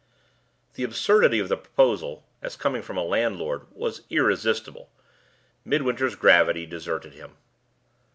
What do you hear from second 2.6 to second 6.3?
from a landlord was irresistible. Midwinter's